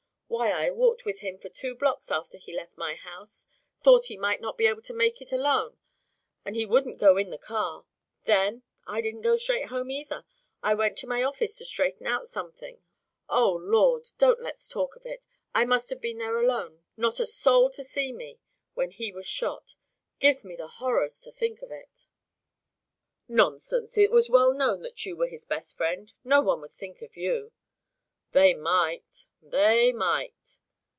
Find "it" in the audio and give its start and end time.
5.21-5.33, 15.05-15.27, 20.15-20.21, 21.71-22.07, 23.97-24.11